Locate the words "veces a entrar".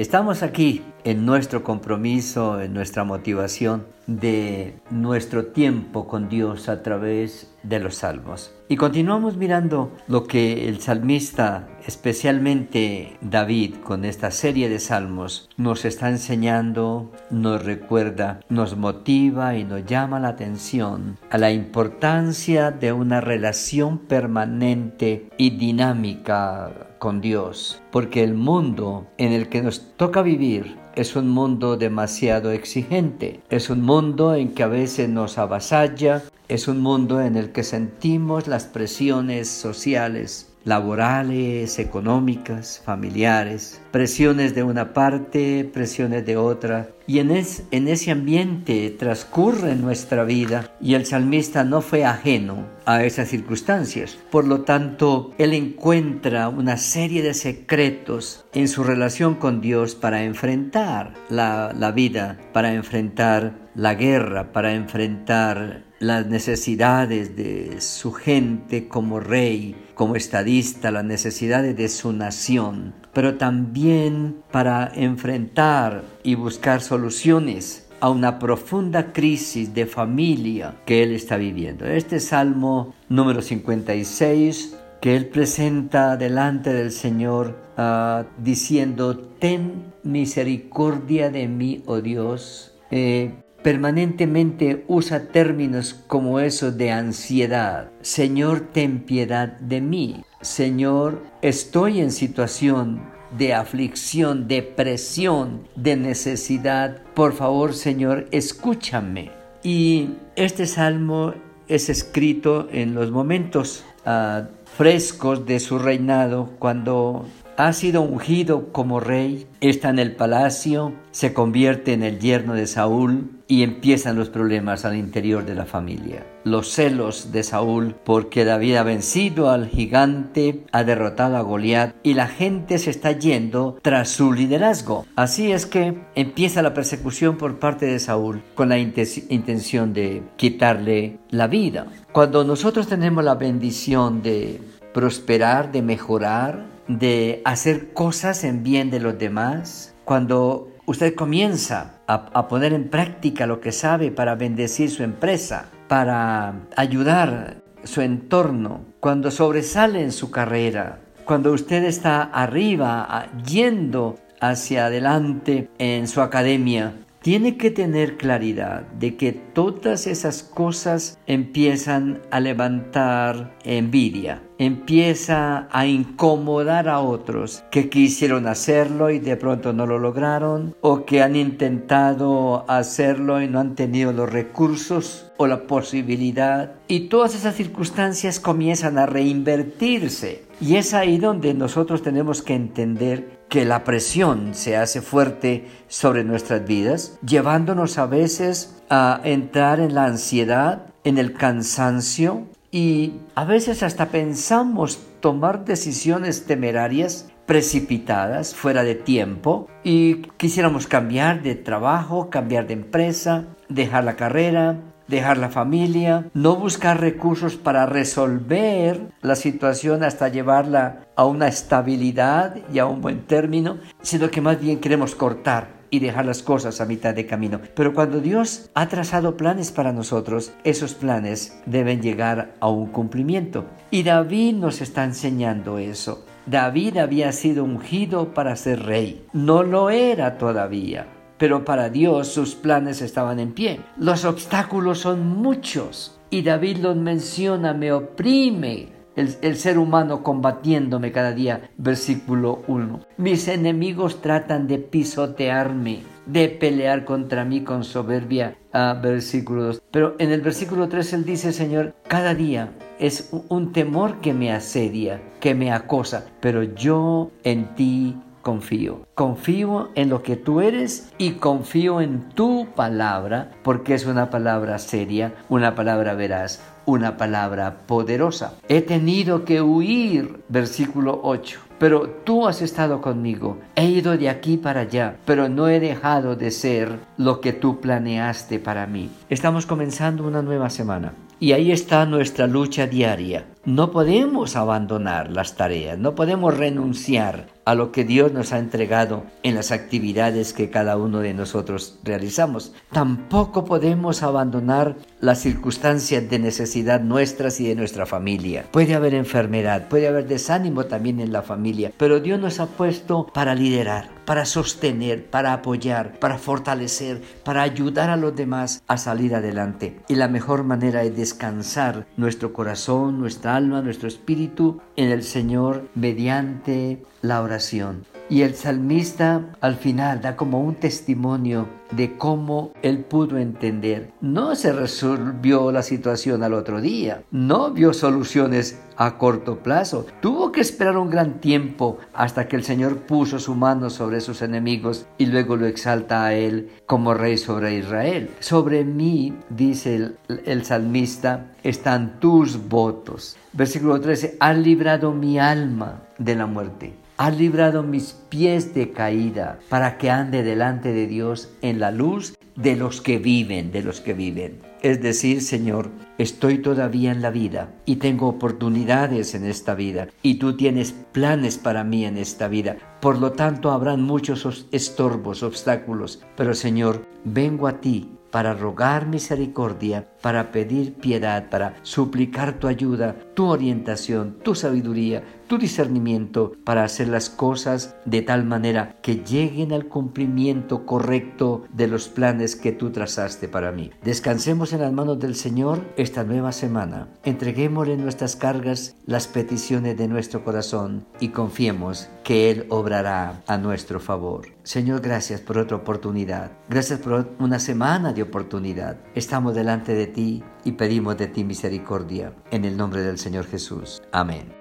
198.06-199.80